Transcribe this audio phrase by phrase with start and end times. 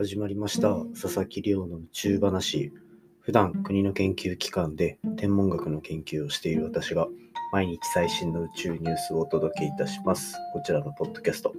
[0.00, 0.76] 始まりました。
[0.98, 2.72] 佐々木亮の宇宙話。
[3.20, 7.06] 普段国の研究機関で天文学の研究をしている私が
[7.52, 10.34] 毎日最新の宇宙ニュースをお届けいたします。
[10.54, 11.52] こちらのポッドキャスト。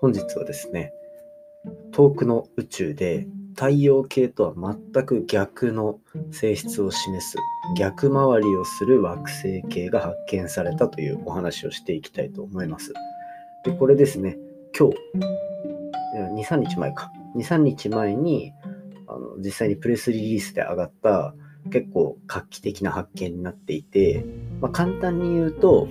[0.00, 0.90] 本日はですね
[1.92, 5.98] 遠くの宇宙で太陽系とは全く逆の
[6.30, 7.36] 性質を示す
[7.76, 12.94] 逆回りをする惑星系が発見されたというお話をしていきたいと思います。
[13.66, 14.38] でこれですね
[14.74, 14.96] 今日
[16.42, 17.12] 2、3日前か。
[17.36, 18.52] 2、3日前に、
[19.06, 21.34] あの実際にプレスリリースで上がった
[21.70, 24.24] 結構画期的な発見になっていて、
[24.60, 25.88] まあ、簡単に言うと、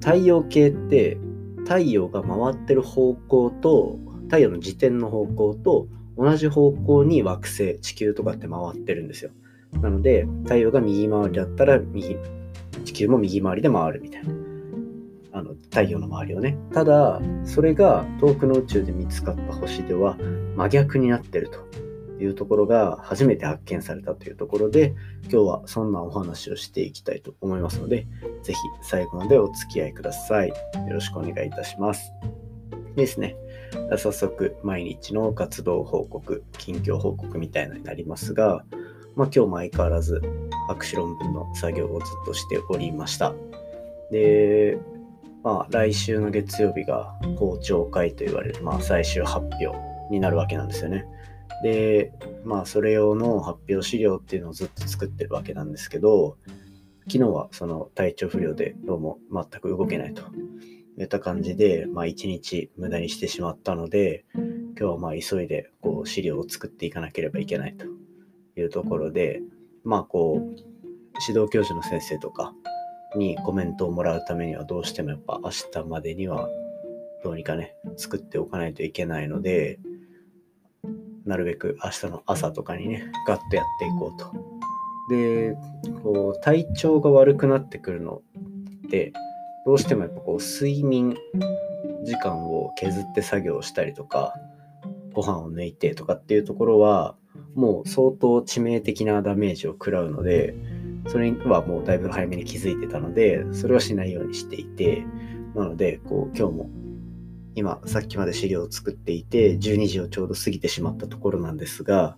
[0.00, 1.18] 太陽系って
[1.64, 9.30] 太陽が回ってる方向と太陽の自転の方向と同じ方向に惑星地球とかって回ってるんですよ。
[9.80, 12.16] なので太陽が右回りだったら右
[12.84, 14.47] 地球も右回りで回るみたいな。
[15.38, 16.56] あの太陽の周りをね。
[16.72, 20.16] ただそれが遠くの宇宙で見つかった星では
[20.56, 21.68] 真逆になってると
[22.22, 28.06] いうところが初めて発見されたというところで今日はそんなお話をしていきたいと思いますので
[28.42, 30.48] 是非最後までお付き合いください。
[30.48, 30.54] よ
[30.90, 32.12] ろしくお願いいたします。
[32.96, 33.36] ですね。
[33.96, 38.64] 早速毎日の活動報告近況報告みたいなになりますが、
[39.14, 40.20] まあ、今日も相変わらず
[40.68, 43.34] 博士論文の作業をずっとしておりました。
[44.10, 44.78] で
[45.42, 49.68] まあ、来週の月曜日が公聴会と言われる、まあ、最終発表
[50.10, 51.04] になるわけなんですよね。
[51.62, 52.12] で、
[52.44, 56.36] まあ、それ用の発表資料っていうのをずっと作ってるわけなんですけど、
[57.06, 60.22] 昨日はその体調不良でどうも全く動けないと
[60.98, 64.24] いった感じで、まあ、一日無駄にしてしまったので、
[64.78, 67.86] 今日はまあ急いでこう資料を作っていかなければいけないと
[68.60, 69.40] いうところで、
[69.84, 70.56] まあこう、
[71.26, 72.54] 指導教授の先生とか、
[73.16, 76.48] にコメントをもらうためにはどうしてもやっぱ明日までには
[77.22, 79.80] どうにかね、作っておかないといけないので、
[81.24, 84.32] なるべく明日の朝とかにね、ガッとやっていこうと。
[85.10, 85.56] で、
[86.02, 88.22] こう、体調が悪くなってくるの
[88.86, 89.12] って、
[89.66, 91.16] どうしてもやっぱこう、睡眠
[92.04, 94.34] 時間を削って作業したりとか、
[95.12, 97.16] ご飯を抜いてとかっていうところは、
[97.54, 100.54] もう相当致命的なダメージを食らうので、
[101.06, 105.06] それはもうだいぶ早めに気づいてたので、それはしないようにしていて、
[105.54, 106.70] なので、こう、今日も、
[107.54, 112.16] 今、さっきまで資料を作っていて、12時をちょうど過ぎてしまったところなんですが、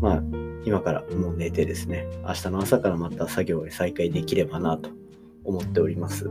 [0.00, 0.22] まあ、
[0.64, 4.90] 今からもう寝てですね、明日の朝からまた作業を再開できればなと
[5.44, 6.24] 思っております。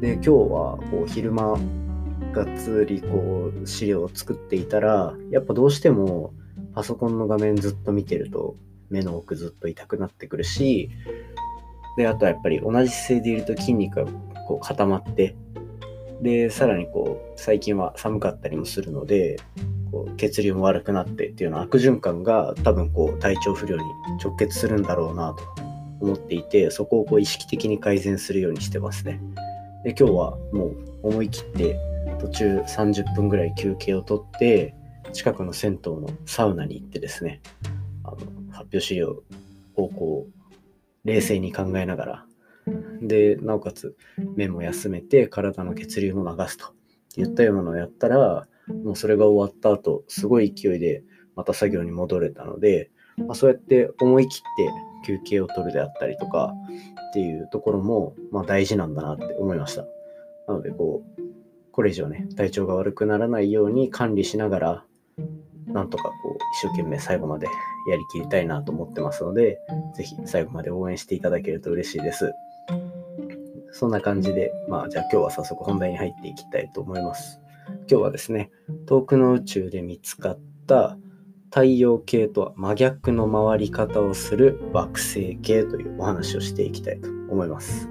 [0.00, 1.58] で、今日は、こう、昼間、
[2.32, 6.32] がっつりこう資料を作っていたらやっぱどうしても
[6.74, 8.54] パソコンの画面ずっと見てると
[8.90, 10.90] 目の奥ずっと痛くなってくるし、
[11.96, 14.12] で、あとはやっぱり同じ姿勢でいると筋肉が
[14.46, 15.36] こう固まって、
[16.22, 19.38] で、さらにこう、最近は寒かったりもするので、
[19.90, 23.82] こう血流も悪くなってっていうような悪循環が多分こう体調不良に
[24.22, 25.42] 直結するんだろうなと
[26.00, 29.20] 思っていて、そこをこう意識的に改善するようにしてますね。
[29.84, 31.76] で、今日はもう思い切って
[32.20, 34.74] 途中30分ぐらい休憩をとって、
[35.12, 37.40] 近くの銭湯のサウナに行ってですね、
[38.04, 38.18] あの
[38.60, 39.22] 発表資料
[39.76, 42.26] をこう冷静に考えながら。
[43.00, 43.96] でなおかつ
[44.36, 46.74] 目も休めて体の血流も流すと
[47.16, 48.46] いったようなのをやったら
[48.84, 51.02] もうそれが終わった後すごい勢いで
[51.34, 54.40] また作業に戻れたので、まあ、そうやって思い切っ
[55.02, 56.52] て休憩を取るであったりとか
[57.10, 59.86] っていうところも、まあ、大事なんだなって思いました。
[60.46, 61.22] なのでこう
[61.72, 64.84] これ以上ね体調が悪くならないように管理しながら
[65.72, 67.46] なんとかこう一生懸命最後まで
[67.88, 69.58] やりきりたいなと思ってますので、
[69.94, 72.32] ぜひ最後まで応援していただけると嬉しいです。
[73.72, 77.40] そんな感じで、まあじゃあ今日は早速本題に入っていきたいと思います。
[77.88, 78.50] 今日はですね、
[78.86, 80.96] 遠くの宇宙で見つかった
[81.50, 87.88] 太陽系とは真逆の回り方をする惑星系というお話をしていきたいと思います。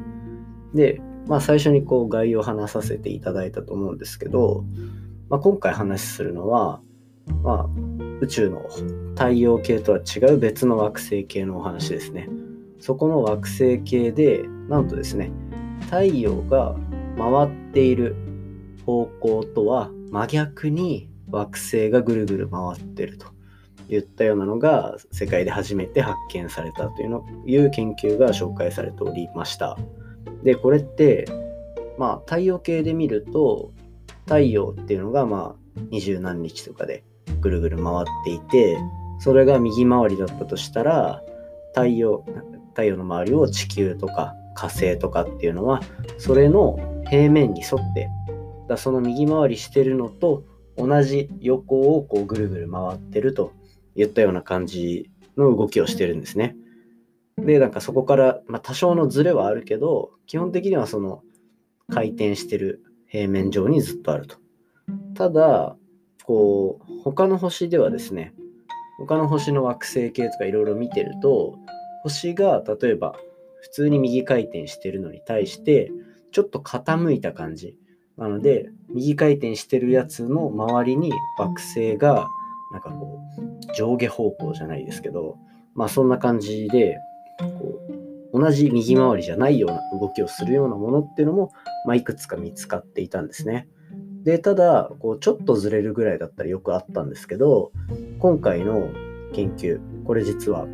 [0.73, 4.65] で、まあ最初にこう概要を話させていただいたと思うんですけど、
[5.29, 6.81] まあ、今回話するのは、
[7.43, 7.69] まあ、
[8.21, 8.67] 宇宙の
[9.15, 12.27] 太陽系とは違う別の惑星系のお話ですね。
[12.79, 15.31] そこの惑星系で、なんとですね、
[15.85, 16.75] 太陽が
[17.17, 18.15] 回っている
[18.85, 23.27] 方向とは真逆に惑星がぐるぐる回ってると
[23.89, 29.77] いったようなのが世界で初めて発見されたというのいう研究が紹介されておりました。
[30.43, 31.25] で、これって、
[31.97, 33.71] まあ太陽系で見ると
[34.25, 37.03] 太陽っていうのがまあ二十何日とかで
[37.41, 38.77] ぐるぐる回っていて
[39.19, 41.21] それが右回りだったとしたら
[41.73, 42.23] 太陽
[42.69, 45.81] 太陽の周りを地球とか火星とかっていうのは
[46.17, 46.77] それの
[47.09, 48.09] 平面に沿って
[48.67, 50.43] だその右回りしてるのと
[50.77, 53.51] 同じ横をこうぐるぐる回ってると
[53.95, 56.55] いったような感じの動きをしてるんですね。
[57.37, 61.21] で、なんかそこから、まあ、多少のズレはあるけど、基本的にはその
[61.89, 64.37] 回転してる平面上にずっとあると。
[65.15, 65.75] ただ、
[66.29, 68.35] こう、他の星ではですね、
[68.99, 71.57] 他の星の惑星系とかいろいろ見てると、
[72.03, 73.15] 星が例えば
[73.61, 75.91] 普通に右回転してるのに対して、
[76.31, 77.75] ちょっと傾いた感じ。
[78.15, 82.27] なので、右回転してるやつの周りに惑星が、
[82.71, 85.39] なんかこう、上下方向じゃないですけど、
[85.73, 86.99] まあそんな感じで、
[87.39, 87.79] こ
[88.31, 91.51] う同じ右回りじゃないような動きをするようなものっていうのも、
[91.87, 93.67] まあ、いくつか見つかっていたんですね。
[94.23, 97.71] で、ただ、こうちょっとずれるぐらいだったらよくあったんですけど、
[98.19, 98.89] 今回の
[99.33, 100.65] 研究、これ実は、あ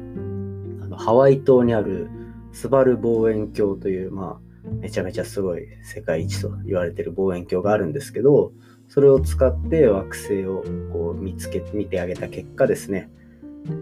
[0.87, 2.09] のハワイ島にある
[2.51, 8.51] スバル望遠鏡という、まあ、めちゃめちゃすごい世界一と言われてる望遠鏡があるんですけど、
[8.87, 13.09] それを使って惑星をこう見つけて見てあげた結果ですね、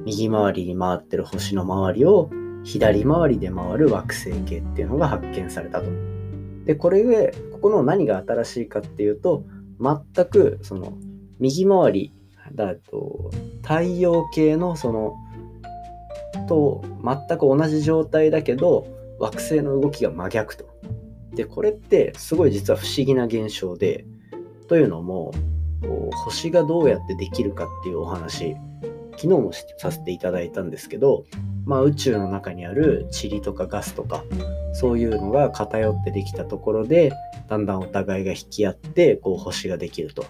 [0.06, 2.30] 右回りに回ってる星の周りを
[2.64, 5.86] 左回りで回る惑星系っていうのが発見されたと。
[6.66, 9.44] で、これで、ここの何が新しいかっていうと、
[9.84, 10.94] 全くその
[11.40, 12.14] 右回り
[12.56, 13.32] だと
[13.62, 15.16] 太陽系のその
[16.48, 18.88] と全く同じ状態だけど
[19.20, 20.66] 惑星の動きが真逆と。
[21.34, 24.06] でこれってすごい実は不思議な現象で
[24.68, 25.34] というのも
[26.12, 28.56] 星がどうやってできるかっていうお話
[29.14, 31.26] 昨日もさせていただいたんですけど
[31.66, 34.24] まあ、宇宙の中にある塵とかガスとか
[34.74, 37.14] そういうのが偏ってできたところで
[37.48, 40.26] だんだんお互いが引き合ってこう星ができると。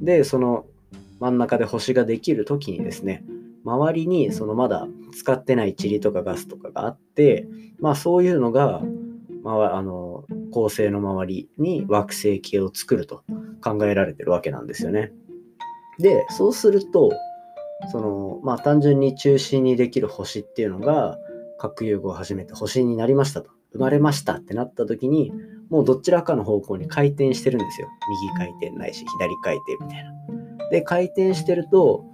[0.00, 0.64] でその
[1.20, 3.24] 真ん中で星ができる時にですね
[3.64, 4.86] 周りにそのまだ
[5.16, 7.46] 使ってない塵とかガスとかがあって
[7.80, 8.82] まあそういうのが、
[9.42, 13.24] まあ、あの恒星の周りに惑星系を作ると
[13.62, 15.12] 考えられてるわけなんですよね。
[15.98, 17.10] でそうすると
[17.90, 21.18] その、まあ単純に中心にできる星っていうのが、
[21.58, 23.50] 核融合を始めて星になりましたと。
[23.72, 25.32] 生まれましたってなった時に、
[25.68, 27.88] もうどちらかの方向に回転してるんですよ。
[28.26, 30.70] 右回転ないし、左回転みたいな。
[30.70, 32.04] で、回転してると、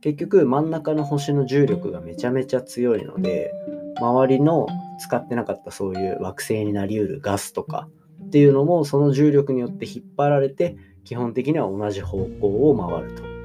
[0.00, 3.52] 結局真ん中の星の重力がめちゃめちゃ強いので、
[3.98, 4.66] 周りの
[4.98, 7.88] 使ってなかったそういう惑星になりうるガスとか
[8.26, 13.35] っていうのもその重力によって引っ張られて基本的には同じ方向を回ると。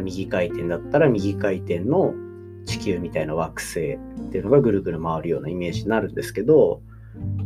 [0.00, 2.14] 右回転だったら右回転の
[2.64, 3.98] 地球みたいな惑星っ
[4.30, 6.82] ていうのがぐるぐる回るようなイメージになるんですけど、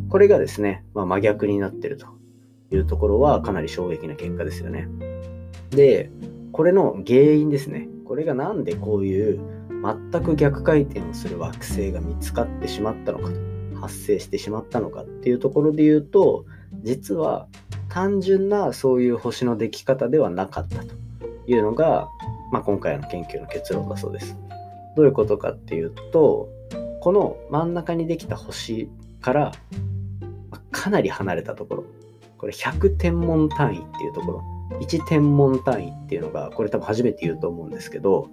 [0.09, 2.07] これがですね、まあ、真逆になってると
[2.73, 4.89] いうところはかなり衝撃な結果ですよね。
[5.71, 6.11] で、
[6.53, 7.89] これの原因ですね。
[8.05, 9.41] これがなんでこういう
[10.11, 13.51] 全く逆回転をする惑星が見つかってしまったのかと、
[13.81, 16.45] 発生してしまったのかっていうところで言うと、
[16.83, 17.49] 実は
[17.89, 20.95] 単純なそういう星の出来方ではなかったと
[21.47, 22.09] いうのが
[22.53, 24.37] まあ、今回の研究の結論だそうです。
[24.97, 26.49] どういうことかっていうと、
[27.01, 28.89] この真ん中にできた星
[29.21, 29.53] から
[30.71, 31.85] かなり離れたところ、
[32.39, 34.43] これ100天文単位っていうところ、
[34.81, 38.29] 1天文単位っていうのが、これ多分初めて言うと思うんですけど、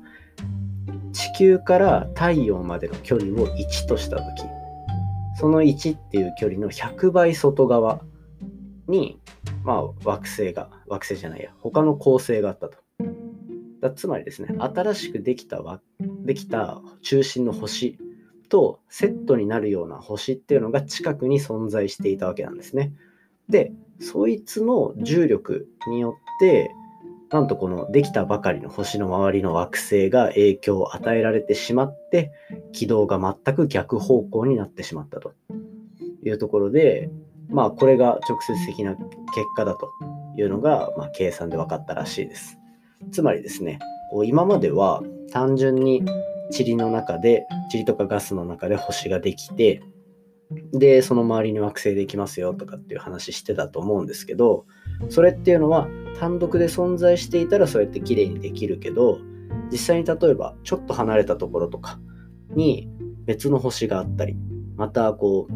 [1.14, 4.44] 地球から太陽までの距離を1としたとき、
[5.40, 8.02] その1っていう距離の100倍外側
[8.88, 9.20] に、
[9.64, 12.78] まあ、惑星が、惑星じゃないや、他の恒星があったと。
[13.90, 15.62] だつまりですね、新しくできた
[16.26, 17.98] できた中心の星
[18.50, 22.94] とセットになるような星っていうのが近くに存在していたわけなんですね。
[23.50, 26.72] で、そいつの重力によって、
[27.30, 32.32] なんとこのできたばかりの星の周りの惑星が影響を与えられてしまって、
[32.72, 35.34] 軌道が全く逆方向になってしまったと
[36.24, 37.10] いうところで、
[37.50, 39.08] まあこれが直接的な結
[39.56, 39.90] 果だと
[40.38, 42.58] いうのが、まあ、計算で分かったらしいです。
[43.12, 43.80] つまりですね、
[44.12, 45.02] こう今までは
[45.32, 46.04] 単純に
[46.58, 49.82] 塵の中で、塵とかガスの中で星ができて、
[50.72, 54.66] で、その周りに惑星できますよとかっていう話してたと思うんですけど、
[55.10, 55.88] それっていうのは
[56.20, 59.20] 単独で存在していたらそうやって綺麗にできるけど、
[59.72, 62.00] 実際に例えばちょっと離れたところとか
[62.52, 62.90] に
[63.26, 64.38] 別の星があったり、
[64.78, 65.54] またこう、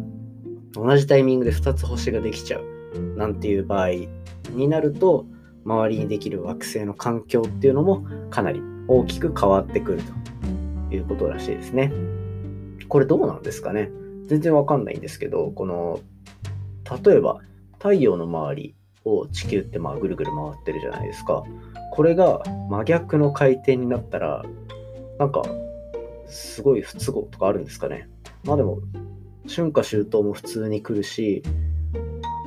[0.73, 3.89] 同じタイミングで2つ星ができちゃうなんていう場合
[4.51, 5.25] になると、
[5.65, 9.99] 周りにできる惑星の環境っていうのもかなり大きく変わってくる
[10.89, 11.91] ということらしいですね。
[12.89, 13.89] これどうなんですかね？
[14.27, 15.99] 全然わかんないんですけど、この、
[17.05, 17.39] 例えば
[17.73, 18.75] 太陽の周り
[19.05, 21.43] を地球ってまあぐるぐる回ってるじゃないですか。
[21.93, 24.43] これが真逆の回転になったら、
[25.19, 25.43] なんか、
[26.27, 28.09] すごい不都合とかあるんですかね？
[28.45, 28.79] まあでも、
[29.47, 31.43] 春夏秋冬も普通に来るし、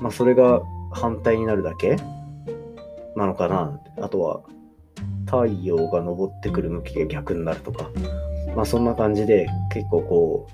[0.01, 1.97] まあそれが反対になるだけ
[3.17, 4.43] なのかなあとは
[5.27, 7.91] 太陽が昇ってくる向きが逆になるとか、
[8.55, 10.49] まあそんな感じで結構こ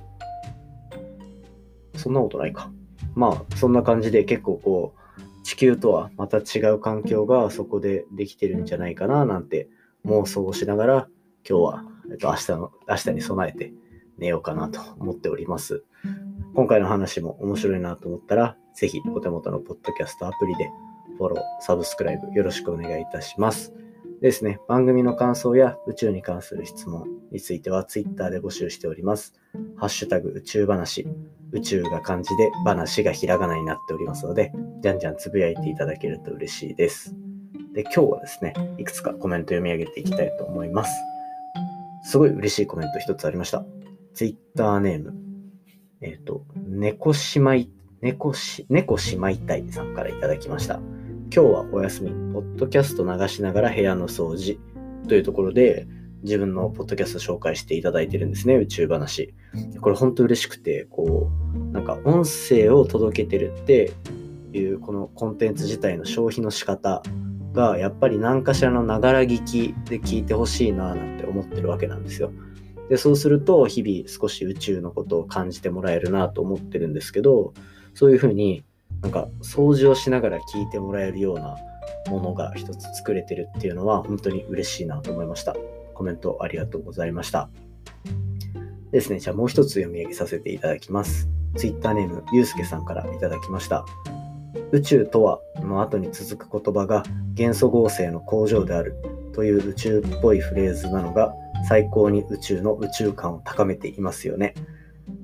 [1.95, 2.71] う、そんなことないか。
[3.15, 9.69] まあそんな感じで結構こう、地球とはまた違う環境がそこでできてるんじゃないかななんて
[10.07, 11.09] 妄想をしながら
[11.49, 13.73] 今日は、えっと、明日の、明日に備えて
[14.19, 15.85] 寝ようかなと思っております。
[16.55, 20.71] 今回の話も面白いなと思ったら、ぜひお手元のポッドキャストアプリで
[21.21, 23.75] フォロー、サブスクライブよろしくお願いいたします。
[24.23, 29.35] ですね、番組の感想や宇宙に関する質問については Twitter で募集しております。
[29.77, 31.07] ハッシュタグ宇宙話、
[31.53, 34.51] 宇宙が漢字で話がひらがなになっておりますので、
[34.81, 37.15] じゃんじゃんつぶやいていただけると嬉しいです。
[37.75, 40.93] で、今日はですね、いくつかコメント読み上げていきたいと思います。
[42.05, 43.67] すごい嬉しいコメント一つありました。
[44.15, 45.15] Twitter ネーム、
[46.01, 50.81] えっ、ー、と、猫しまい、猫し、猫しまいたいさんからいただきました。
[51.33, 54.59] 今日はお休み、ポッドキャスト流しながら部屋の掃除
[55.07, 55.87] というところで、
[56.25, 59.33] 自分のポッドキャスト紹介していただいてるんですね、宇宙話。
[59.81, 63.93] これ本当嬉しくて、こう、なんか音声を届けてるって
[64.53, 67.01] いうこのコンテンツ自体の消費の仕方
[67.53, 72.33] がやっぱり何かしらのながら聞きで聞いてほしいななんて思ってるわけなんですよ。
[72.89, 77.55] で、そうすると日々少し宇宙のことを感じてもらえるなと思ってるんですけど、
[77.95, 78.65] そういうふうに
[79.03, 81.57] なんか掃除をしながら聞いてもらえるような
[82.09, 85.57] ものが一つ作れてるっていうのは本当に嬉しいなと思いました。
[85.95, 87.49] コメントありがとうございました。
[88.91, 91.29] ですね、じゃあもう一つ読み上げさせていただきます。
[91.57, 93.85] Twitter ネームゆうすけさんからいただきました。
[94.73, 97.05] 宇宙とはの後に続く言葉が
[97.35, 98.97] 元素合成の工場である
[99.33, 101.35] という宇宙っぽいフレーズなのが
[101.69, 104.55] 最高に宇宙の宇宙観を高めていますよね。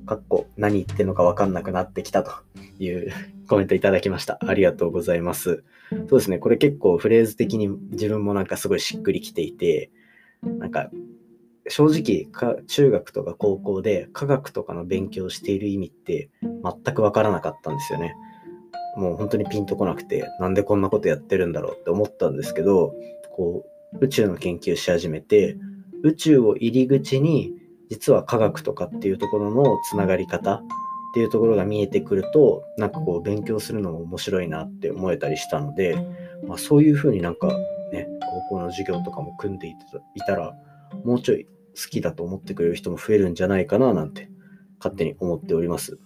[0.06, 2.30] かっこ何言ってんのかわかんなくなってきたと
[2.78, 3.12] いう
[3.48, 4.38] コメントいただきました。
[4.46, 5.64] ありがとうございます。
[6.08, 9.90] そうですね、これ結構フレーズ的に自分もなんかすごいしっくりきていて、
[10.42, 10.90] なんか
[11.68, 18.14] 正直か中学とか高校で科学とかの勉強をしている意味って全くわからなかったんですよね。
[18.96, 22.94] もう本当にピンとこなくて、なんでこんなことやってるんだろうって思ったんですけど、
[23.30, 25.56] こう、宇宙の研究し始めて、
[26.02, 27.52] 宇宙を入り口に、
[27.90, 30.62] 実は科学とかっていうところのつながり方っ
[31.14, 35.96] ていうところが見えてくると、なんかこう、勉強するのも面白いなって思えたりしたので、
[36.46, 37.48] まあ、そういうふうになんか
[37.92, 38.06] ね、
[38.50, 39.74] 高校の授業とかも組んでい
[40.26, 40.54] たら、
[41.04, 41.50] もうちょい好
[41.90, 44.30] きだと思ってくれる人も増えるんじゃないかななんて
[44.78, 45.98] 勝手に思っております。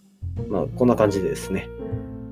[0.49, 1.69] まあ、こんな感じでですね、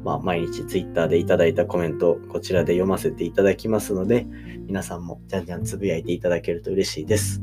[0.05, 4.27] まあ、毎日 Twitter でいただいたコメントをこちらで読ませていただきますので、
[4.67, 7.43] 皆さんもじゃんじゃんつぶやいていただけると嬉しいです。